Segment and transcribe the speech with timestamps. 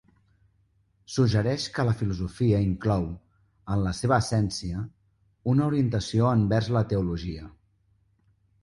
[1.15, 3.05] Suggereix que la filosofia inclou,
[3.75, 4.83] en la seva essència,
[5.55, 7.51] una orientació envers la teologia.